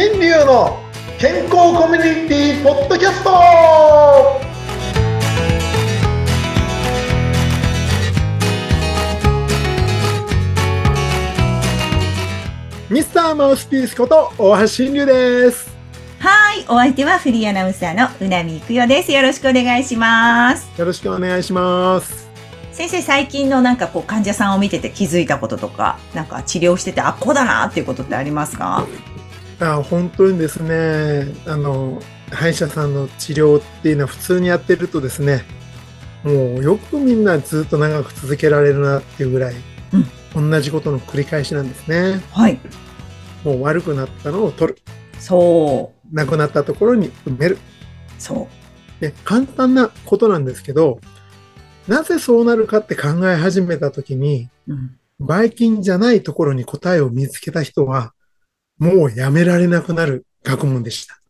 [0.00, 0.78] 新流の
[1.18, 3.30] 健康コミュニティポッドキャスト
[12.88, 15.68] ミスターマウスピースこと大橋新流です
[16.20, 19.10] はい、お相手はフリーアナウンサーのうなみいくよです。
[19.10, 20.68] よろしくお願いします。
[20.78, 22.28] よろしくお願いします
[22.70, 28.86] 先生、最近のなんかこう患者さんを見てて気づいたこととか、なんか治療してて、あ、こうだなっていうことってありますか
[29.60, 35.42] あ本当にですねあの歯医者さんの治療っていうのは普通にやってるとですね
[36.22, 39.54] もうよくみんなずっと長く続けられるなっていうぐらい、
[40.34, 42.58] 同じことの繰り返しなんですねはい。
[43.44, 44.78] もう悪くなったのを取る
[45.18, 46.14] そう。
[46.14, 47.58] なくなったところに埋める
[48.18, 48.48] そ
[49.00, 51.00] で簡単なことなんですけど
[51.86, 54.72] なぜそうなるかって考え始めた時にう。
[54.72, 54.98] うん。
[55.20, 58.12] ばい菌じゃないところに答えを見つけた人は
[58.78, 61.20] もうやめられなくなる学問でした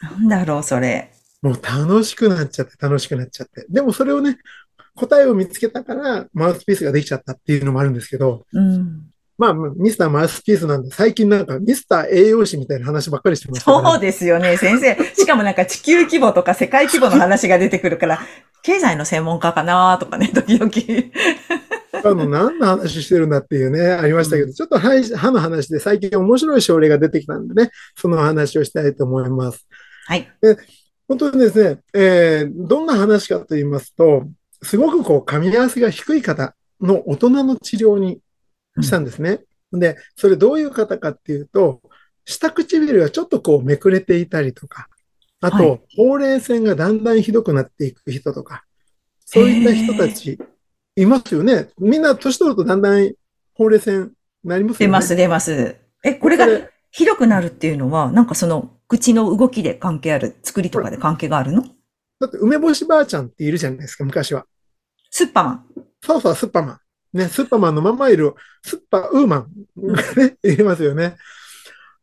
[0.00, 1.12] なんだろう、それ。
[1.42, 3.66] もう楽しくなっちゃって楽しくなっちゃって。
[3.68, 4.38] でもそれをね、
[4.94, 9.08] 答えを見つけたからマウスピースができちゃったっていうのもあるんですけど、うん。
[9.36, 14.96] まあ、ミスターマウスピースなんで最近なんかミスター栄養士みたいな話ばっかりしてますそうですよね、先生。
[15.14, 18.20] しかもなんか地球規模とか世界規模の話が出てくるから、
[18.62, 20.70] 経済の専門家かなとかね、時々。
[21.92, 29.66] あの、何の話してるんだっていうね、ありましたけど、ちょっと歯歯の話で最近面白い症例が出てきたんでね、その話をしたいと思います。
[30.06, 30.28] はい。
[31.06, 34.28] 本当にですね、えーどんな話かと言いますと、
[34.62, 38.20] すごくこう、噛み合わせが低い方の大人の治療に
[38.80, 39.40] したんですね。
[39.72, 41.80] で、それどういう方かっていうと、
[42.24, 44.88] 下唇がちょっとこうめくれていたりとか、
[45.40, 48.64] あと、はいほうれい線がだんだんひどくなっていく人とか、
[49.24, 50.38] そういった人たち
[51.02, 51.68] いますよね。
[51.78, 53.12] みんな年取るとだんだん
[53.54, 54.12] ほうれい線
[54.44, 54.86] なりますよね。
[54.86, 55.76] 出ます、出ます。
[56.04, 56.46] え、これが
[56.90, 61.62] ひどくなるっていうのは、なんかその口の動きで関係ある、作りとかで関係があるの？
[62.20, 64.44] だって梅干しばあちゃんっているじゃないですか、昔は。
[65.10, 65.64] スッパマン。
[66.02, 66.78] そうそう、スッパマン。
[67.18, 69.48] ね、スッパマンのまんまいる、スッパウーマン
[69.78, 71.16] がね、 いりますよね。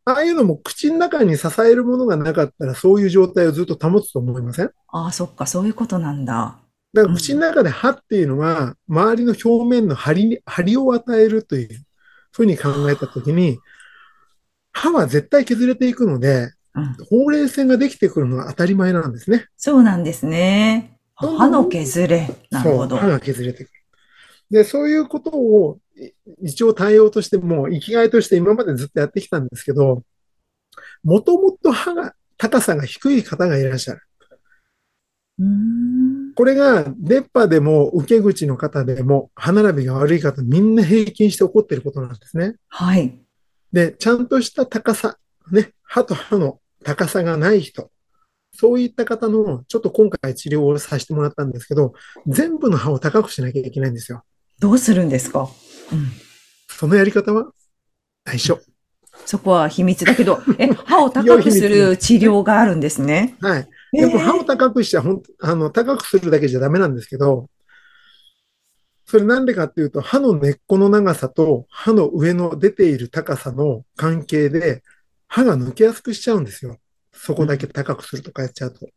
[0.04, 4.70] ああいうのも口の中に支えるものがなかったら、そういう状態をずっと保つと思いません？
[4.88, 6.58] ああ、そっか、そういうことなんだ。
[6.96, 11.84] だから口の中で歯っていうのは、周りの表面の張りに、張りを与えるという
[12.32, 13.58] ふうに考えたときに、
[14.72, 16.94] 歯は絶対削れていくので、うん。
[17.10, 19.46] ほうれい線ができてくるのは当たり前なんですね。
[19.58, 20.98] そうなんですね。
[21.14, 22.30] 歯の削れ。
[22.50, 23.06] なるほど歯。
[23.08, 23.70] が削れてくる。
[24.50, 26.12] で、そういうことをい
[26.44, 30.02] 一応対応としても、生きがいとして今までずっとやってきたんですけど、
[31.04, 34.00] もともと歯が、高さが低い方がいらっしゃる。
[35.40, 35.95] うーん。
[36.36, 42.56] これが出っ歯でも受け口の方でも歯並びが悪い方みんな平均して起こっていることなんですね。
[42.68, 43.18] はい。
[43.72, 45.16] で、ちゃんとした高さ、
[45.50, 47.90] ね、歯と歯の高さがない人、
[48.54, 51.94] そういった方のちょっと今回治療をさせてもらったんですけど、
[52.26, 54.22] 全部の歯を高くしなきゃいけないんですよ。
[54.60, 55.48] どうするんですか？
[55.92, 56.08] うん。
[56.68, 57.50] そのやり方は？
[58.24, 58.60] 内緒。
[59.24, 63.36] そこは秘密だけど、え、歯を高くする治療があるんですね。
[63.40, 63.68] はい。
[63.96, 67.48] えでも歯を高くしちゃほん、あの、高くするだけじゃダメなんですけど、
[69.06, 74.82] それなんでかっていうと、歯の根っこの長さと歯の上の出ている高さの関係で、
[75.28, 76.78] 歯が抜けやすくしちゃうんですよ。
[77.12, 78.88] そこだけ高くするとかやっちゃうと。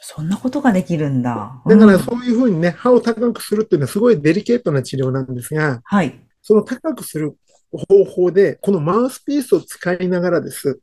[0.00, 1.62] そんなことができるんだ。
[1.66, 6.20] だからうんそういうふうにね、歯を高くするっていうのはすごいデリケートな治療なんですが、はい。
[6.42, 7.34] その高くする
[7.72, 10.80] 方法で、このマウスピースを使いながらです、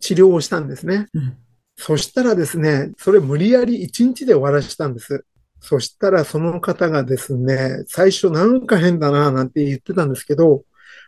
[0.00, 1.06] 治療をしたんですね。
[1.14, 1.36] うん。
[1.82, 5.24] そしたらですね、それ無理やり1日で終わらしたんです。
[5.60, 10.64] そしたらその方がですね、最初なんか変だななんて言ってたんですけど、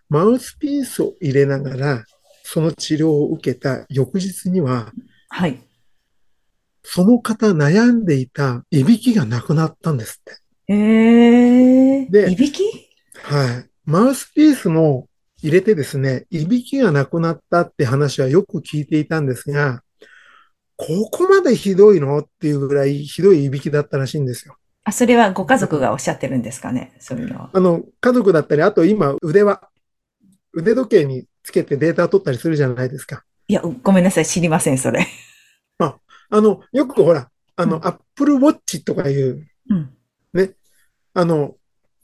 [0.08, 2.04] マウスピースを入れながら、
[2.42, 4.92] その治療を受けた翌日には、
[5.28, 5.60] はい。
[6.82, 10.40] その方悩んでいたいびきがなくなったんですって。
[10.68, 12.62] ええでいびき？
[13.24, 13.70] はい。
[13.84, 15.06] マウスピースも
[15.42, 19.82] 入れてですね、いびきがなくなったって話はよく聞いていたんですが、
[20.84, 22.18] ここまでひどいの？
[22.18, 24.56] っていうぐらいひどいいびきだったらしいんですよ。
[24.82, 26.92] あ、それはご家族がおっしゃってるんですかね？
[26.98, 27.50] そういうのは。
[27.52, 29.60] あの、家族だったり、あと今腕輪、
[30.52, 33.22] 腕時計につけてデータを取ったりするじゃないですか。
[33.46, 34.26] いや、ごめんなさい。
[34.26, 35.06] 知りません、それ。
[35.78, 39.90] あの、よくほら、あの、うんアップルウォッチとかいう、うん。
[41.14, 41.56] あの、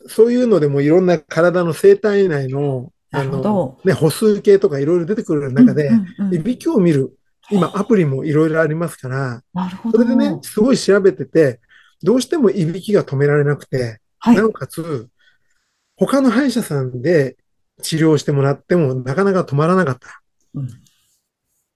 [0.07, 3.81] そういうのでもいろんな体の生体内の、なあの。
[3.85, 5.91] ね、歩数計とかいろいろ出てくる中で
[6.31, 7.18] いびきを見る、
[7.51, 9.43] 今アプリもいろいろありますから。
[9.91, 11.61] それでね、すごい調べてて、
[12.03, 14.47] どうしてもいびきが止められなくて、はいな。
[14.47, 15.09] おかつ、
[15.97, 17.37] 他の歯医者さんで
[17.83, 20.23] 治療してもらってもなかなか止まらなかった。
[20.55, 20.69] うん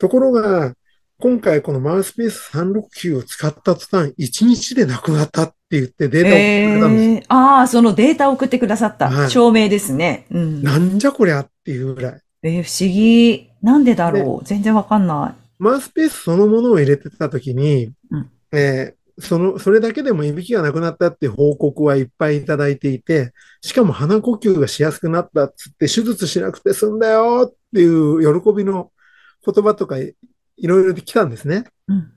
[0.02, 0.74] ところが、
[1.20, 7.04] 今回このマウスピース369を使った途端、1日でなくなったって言ってデータを送ってくれたんです。
[7.04, 9.08] えー、ああ、そのデータを送ってくださった。
[9.08, 10.26] はい証明ですね。
[10.32, 10.62] うん。
[10.64, 12.20] なんじゃこりゃっていうぐらい。
[12.42, 13.48] えー不思議。
[13.62, 28.90] なんでだろう全然わかんなマウスピースそのものを入れてたときに、うんえーその、それだけでもいびきがなくなったって報告はいっぱいいただいていて、しかも鼻呼吸がしやすくなったっつって、手術しなくて済んだよっていう喜びの
[29.44, 30.14] 言葉とかい
[30.56, 31.64] いろいろで来たんですね。
[31.88, 31.92] い。
[31.92, 32.12] うん。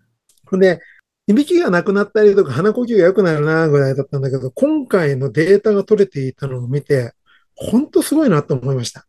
[0.49, 0.79] ほんで、
[1.27, 7.13] いびきがなくなったりとか鼻呼吸が良くなるなぐらいだったんだけど、今回のデータが取れていたのを見て、
[7.55, 9.05] 本当すごいなと思いました。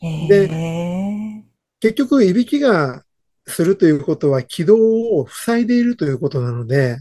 [0.00, 1.44] え
[1.80, 3.04] 結局、いびきが
[3.48, 6.98] するということは気道を塞いでいるということなので、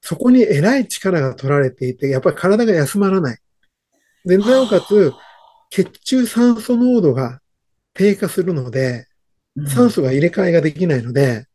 [0.00, 3.38] そこにえらい力が取られていて、やっぱり体が休まらない。
[4.24, 5.12] で、なおかつ、
[5.70, 7.40] 血中酸素濃度が
[7.94, 11.46] 低下するので、ー酸素が入れ替えができないので、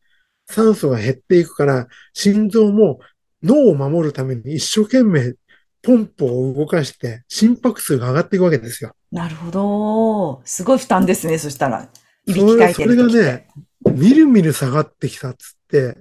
[0.47, 2.99] 酸素が減っていくから、心臓も
[3.43, 5.35] 脳を守るために一生懸命
[5.81, 8.93] ポンプを動かして心拍数が上がっていくわけですよ。
[9.11, 10.41] なるほど。
[10.45, 11.89] すごい負担ですね、そしたら。
[12.25, 13.33] いびそきかいてれそれが。
[13.33, 13.47] ね、
[13.89, 15.97] みるみる下がってきたっつって、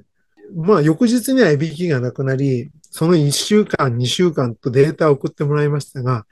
[0.54, 6.26] まあ翌日にはいびきがなくなり、その1週間、2週間とデータを送ってもらいましたが、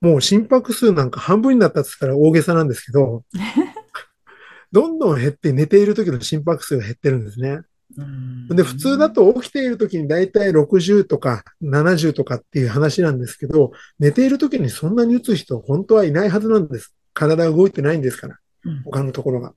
[0.00, 3.24] もう心拍数なんか半分になったっつったら大げさなんですけど、
[4.70, 7.60] どんどん減って寝ている時の心拍数が減ってるんですね。
[7.96, 16.94] うんで、普通だと起きている時にだいたい60とか70とかっていう話なんですけど、寝ている時にそんなに打つ人本当はいないはずなんです。
[17.14, 18.38] 体が動いてないんですから。
[18.64, 19.54] うん他のところが。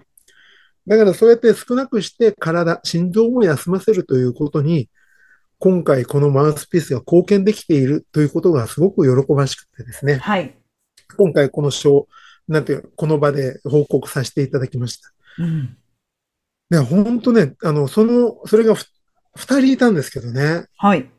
[0.87, 4.89] だからそうやって少なくして体、心臓も休ませるということに、
[5.59, 10.55] 今回このマウスピースが貢献できているということがすごく喜ばしくてですね、はい。
[11.17, 12.07] 今回この賞、
[12.47, 15.13] なんていうのこの場で報告させていただきました。
[15.37, 15.77] うん。
[16.69, 18.85] で、本当ね、あの、その、それがふ
[19.35, 21.09] 二人いたんですけどね、はい。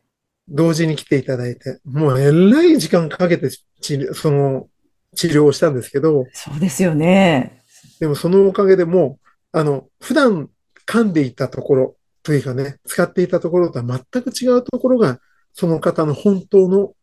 [0.49, 3.49] 同時に来ていただいて、もうえらい時間かけて
[3.81, 4.69] 治療、その、
[5.15, 7.63] 治療をしたんですけど、そうですよね。
[8.01, 10.51] でもそのおかげでもう、あの、普段
[10.87, 15.21] 噛んでいたところというかね、使っていたところとは全く違うところが、
[15.55, 16.95] その方の本当の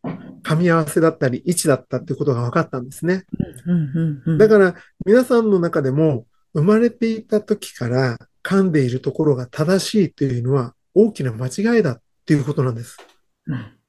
[0.42, 3.24] 噛み合わせだったり、位置だったっていうことが分かったんですね。
[4.38, 4.74] だから、
[5.06, 12.96] 皆さんの中でも、生まれていた時から噛んでいるところが正しいというのは大きな間違いだっていうことなんです。
[13.46, 13.80] うん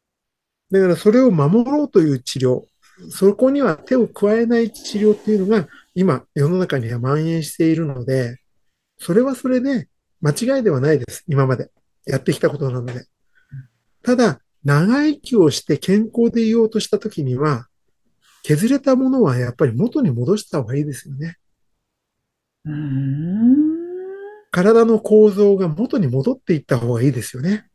[0.71, 2.61] だからそれを守ろうという治療、
[3.09, 8.40] そこには手を加えない治療っていうのが今世の中には蔓延しているので、
[9.01, 9.87] それはそれで
[10.21, 11.23] 間違いではないです。
[11.27, 11.71] 今まで
[12.05, 13.07] やってきたことなので。
[14.03, 17.67] ただ、長生きをして健康でいようとしたときには、
[18.43, 21.37] 削れたものはやっぱり元に戻した方がいいですよね。
[22.65, 23.81] うーん。
[24.51, 27.65] 体の構造が元に戻っていった方がいいですよね。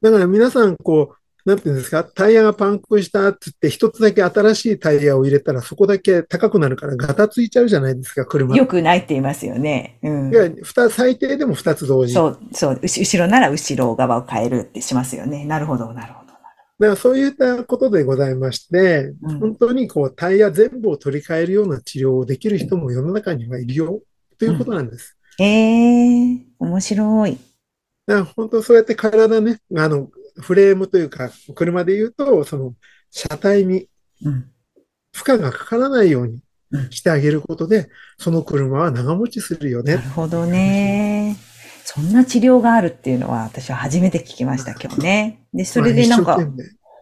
[0.00, 8.56] だから皆さん、こう、なんていうんですか、タイヤがパンクしたって言って、一つだけ新しいタイヤを入れたら、そこだけ高くなるからガタついちゃうじゃないですか、車。
[8.56, 9.98] よくないって言いますよね。
[10.02, 10.34] うんい。
[10.34, 12.14] や、二最低でも二つ同時。
[12.14, 15.44] だかそう、そう、後ろなら後ろ側を変えるってしますよね。
[15.44, 16.30] なるほど、なるほど。
[16.78, 24.00] らそういったことでございまして、うん本当にこう、タイヤ全部を取り替えるような治療をできる人も世の中にはいるよ、
[24.38, 25.16] ということなんです。
[25.38, 27.38] ええ面白い。
[28.06, 32.74] だから本当そうやって体ね、あの、フレームというか、車で言うと、その、
[33.10, 33.88] 車体に
[34.24, 34.50] うん。
[35.12, 39.96] 負荷がかからないようにうんしてあげることで、その車は長持ちするよね。
[39.96, 41.36] なるほどね。
[41.84, 45.42] そんな治療があるっていうのは私は初めて聞きました、今日ね。
[45.52, 46.38] で、それでなんか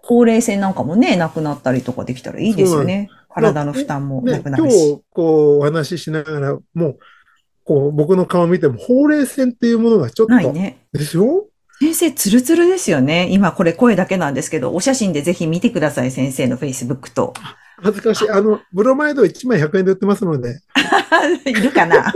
[0.03, 3.11] 高齢性なんかもね、なくなったりとかできたらいいですよね。
[3.29, 4.95] 体の負担もなね、今くなるし。
[4.95, 6.99] 日、こう、お話ししながら、もう、
[7.65, 10.79] こう、僕の顔見ても、ほうれい線っていうものがちょっと、ないね。
[10.93, 11.47] でしょ？
[11.81, 13.29] 先生、ツルツルですよね。
[13.31, 17.35] 今これ声だけなんですけど、お写真でぜひ見てください、先生の Facebook と。
[17.81, 18.31] 恥ずかしい。
[18.31, 20.61] あの、ブロマイド1枚100円で売ってますので、
[21.47, 22.13] いるかな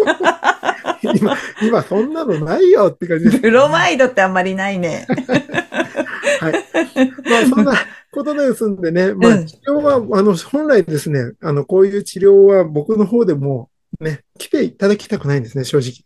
[1.03, 3.39] 今、今そんなのないよって感じです。
[3.39, 5.07] ブロマイドってあんまりないね。
[6.41, 6.53] はい。
[7.31, 7.75] まあ、そんな
[8.11, 16.05] ことですんでね、まあ、うん治療は、あの、本来ですね、あの、こういう治療は僕の方でも、ね、来ていただきたくないんですね、正直。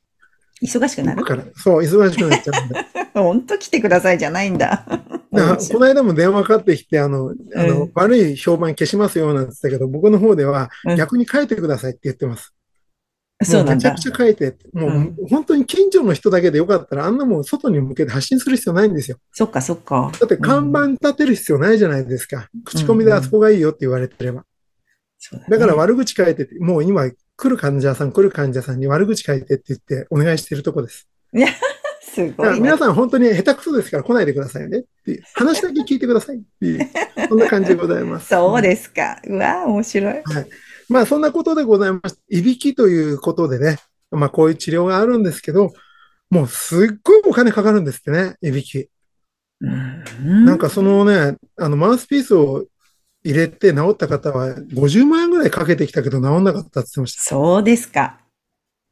[0.62, 1.22] 忙しくなる？
[1.22, 2.74] だから、そう、忙しくなっちゃうんで。
[3.14, 4.84] ほんと来てくださいじゃないんだ。
[5.32, 12.52] だ この間も電話かかってきて、あの、あの、うん悪い評判消しますよなんて言ったけど、僕の方ではうん逆に書いてくださいって言ってます。
[13.42, 14.00] そうなんめちゃく。
[14.00, 19.18] ちゃ書いて、もう、うん本当に近所の人だけでよかったら、あんなもん外に向けて発信する必要ないんですよ。
[19.32, 20.10] そっかそっか。
[20.18, 22.48] だって看板立てる必要ないじゃないですか。
[22.64, 24.44] 口コミであそこがいいよって言われてれば。
[25.50, 31.08] だから悪口書いてて、もう今、来る患者さん、来る患者さんに悪口書いてって言ってお願いしているとこです。
[32.00, 32.60] すごい、ね。
[32.60, 35.22] 皆さん本当に下手くそですから来ないでくださいねっていう。
[35.34, 36.90] 話だけ聞いてくださいっていう、
[37.28, 38.28] そんな感じでございます。
[38.28, 39.20] そうですか。
[39.26, 40.14] うわ面白い。
[40.24, 40.48] はい。
[40.88, 43.76] まあそんなことでございまして、いびきということでね、
[44.10, 45.72] まあこういう治療があるんですけど、
[46.30, 48.88] もうすっごいお金かかるんですってね、いびき。
[49.60, 52.64] なんかそのね、あのマウスピースを
[53.26, 57.22] 入れて治った方は50万円ぐらいかけてきたけど治んなかったって言ってました。
[57.22, 58.20] そうですか。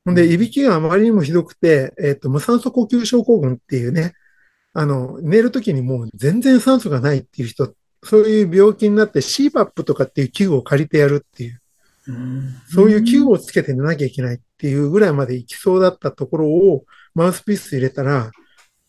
[0.05, 4.12] ほんで、いびきがあまりにもひどくて、えっ、と、無酸素呼吸症候群っていうね、
[4.75, 7.73] あの、寝るときにもう全然酸素がないっていう人、
[8.03, 11.61] そういう病気になって CPAP とかっていう器具を借りてやるっていう、
[12.69, 18.31] そういう器具をつけて寝なきゃいけないっていうぐらいまで行きそうだったところをマウスピース入れたら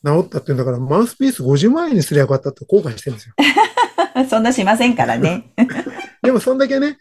[0.06, 3.36] 治ったっていうんだから、マウスピース50万円にすりゃよかったって後悔してるんですよ。
[4.30, 5.52] そんなしませんからね。
[6.24, 6.98] でもそんだけね、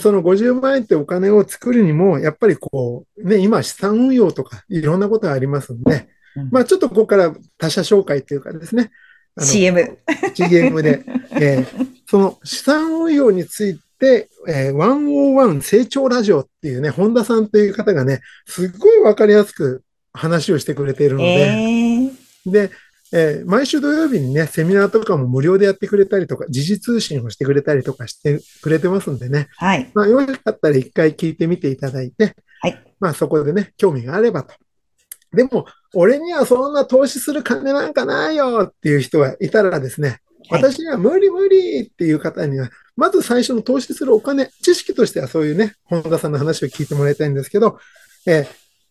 [0.00, 8.90] その50万円ってお金を作るにも、やっぱりこう、ね、今資産運用とかいろんなことがありますんで、うん、まあちょっとここから他社紹介っていうかですね。
[9.38, 9.98] CM。
[10.34, 11.04] CM で、
[11.38, 19.82] えー、その資産運用について、えー、101成長ラジオっていうね、本田さんという方がね、すっごいわかりやすく
[20.14, 22.70] 話をしてくれているので、えー、で、
[23.12, 29.48] えー、毎週土曜日にね、セミナーとかも無料でやってくれたりとか、時事通信をしてくれたりとかしてくれてますんでね。
[29.56, 29.90] はい。
[29.94, 32.82] まあ、よかったら一回聞いてみていただいて、はい。
[32.98, 34.54] まあ、そこでね、興味があればと。
[35.32, 47.78] でも、俺にはそんな投資する金なんかないよっていう人がいたらですね、はい、私には無理無理っていう方には、まず最初の投資するお金、知識としてはそういうね、本田さんの話を聞いてもらいたいんですけど、
[48.26, 48.46] えー、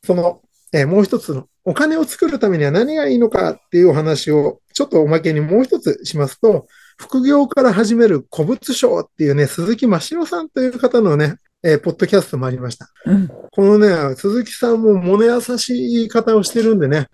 [0.05, 0.41] その、
[0.75, 6.67] えー、もう一つのお金を作るためには何がいいのかっていうお話をちょっとおまけにもう一つしますと、
[6.97, 12.89] 副業から始める古物商っていうね、鈴木真城さんという方のね、えー、ポッドキャストもありました。
[13.05, 17.07] うん、このね、鈴木さんも物優しい言い方をしてるんでね、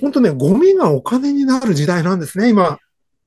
[0.00, 2.78] 本当ね、ゴミがお金になる時代なんですね、今。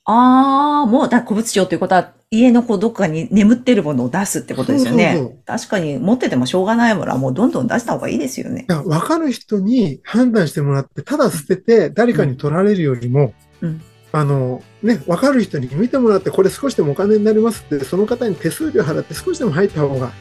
[0.03, 5.13] ああ、もう、だ古物商ということは、家のこうどっかに眠ってるものを出すってことですよね。
[5.13, 8.65] そうそうそう確かに持っててもしょうがないものはもうどんどん出した方がいいですよね。
[8.67, 13.81] わかる人に判断してもらって、ただ捨てて誰かに取られるよりも、うん、
[14.11, 20.11] あの、ね、わかる人に見てもらって、これ少しでもお金になりますって、その方に手数料払って少しでも入った方が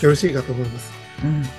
[0.00, 0.92] よろしいかと思います。
[1.22, 1.42] うん。
[1.42, 1.52] だか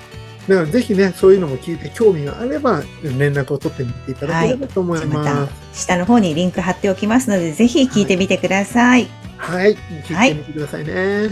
[0.48, 5.54] らぜひね、そういうのも聞いて興味があれば、連絡を取ってみていただければと思いじゃあまます。
[5.72, 9.02] た下の方にリンク貼っておきますので、ぜひ聞いてみてください。
[9.02, 11.28] はい、聞いてみてくださいね。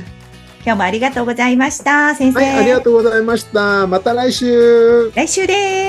[0.64, 2.38] 今日もありがとうございました、先生。
[2.38, 3.87] はい、ありがとうございました。
[3.87, 5.11] また来週。
[5.14, 5.82] 来週です。